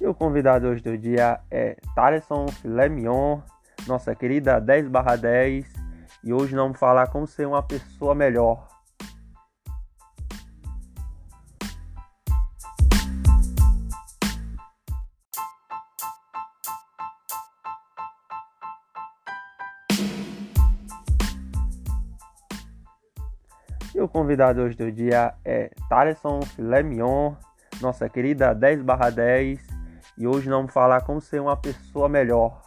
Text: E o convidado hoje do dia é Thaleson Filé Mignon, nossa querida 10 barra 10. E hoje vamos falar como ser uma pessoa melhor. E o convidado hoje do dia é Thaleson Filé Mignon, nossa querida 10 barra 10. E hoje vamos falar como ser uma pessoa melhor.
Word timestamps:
E 0.00 0.06
o 0.06 0.12
convidado 0.12 0.66
hoje 0.66 0.82
do 0.82 0.98
dia 0.98 1.40
é 1.48 1.76
Thaleson 1.94 2.48
Filé 2.48 2.88
Mignon, 2.88 3.40
nossa 3.86 4.12
querida 4.12 4.60
10 4.60 4.88
barra 4.88 5.14
10. 5.14 5.72
E 6.24 6.32
hoje 6.32 6.54
vamos 6.54 6.78
falar 6.78 7.06
como 7.06 7.28
ser 7.28 7.46
uma 7.46 7.62
pessoa 7.62 8.12
melhor. 8.12 8.66
E 23.94 24.00
o 24.00 24.08
convidado 24.08 24.60
hoje 24.60 24.76
do 24.76 24.90
dia 24.90 25.34
é 25.44 25.70
Thaleson 25.88 26.42
Filé 26.42 26.82
Mignon, 26.82 27.34
nossa 27.80 28.08
querida 28.08 28.52
10 28.52 28.82
barra 28.82 29.08
10. 29.08 29.73
E 30.16 30.26
hoje 30.26 30.48
vamos 30.48 30.72
falar 30.72 31.00
como 31.02 31.20
ser 31.20 31.40
uma 31.40 31.56
pessoa 31.56 32.08
melhor. 32.08 32.63